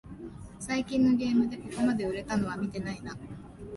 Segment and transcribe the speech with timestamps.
[0.59, 3.15] 最近のゲームでここまで売れたのは見てないな